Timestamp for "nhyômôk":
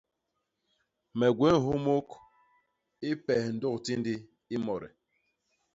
1.61-2.07